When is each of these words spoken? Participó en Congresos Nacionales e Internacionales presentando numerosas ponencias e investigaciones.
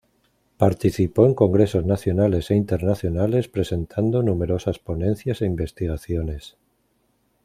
Participó 0.57 1.27
en 1.27 1.35
Congresos 1.35 1.85
Nacionales 1.85 2.49
e 2.49 2.55
Internacionales 2.55 3.47
presentando 3.47 4.23
numerosas 4.23 4.79
ponencias 4.79 5.43
e 5.43 5.45
investigaciones. 5.45 6.57